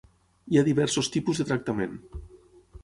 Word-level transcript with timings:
Hi 0.53 0.59
ha 0.61 0.63
diversos 0.69 1.11
tipus 1.17 1.41
de 1.43 1.49
tractament. 1.51 1.97